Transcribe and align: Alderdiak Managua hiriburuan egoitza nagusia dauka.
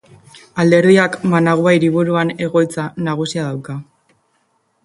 Alderdiak 0.63 1.17
Managua 1.33 1.75
hiriburuan 1.79 2.33
egoitza 2.49 2.89
nagusia 3.09 3.47
dauka. 3.51 3.81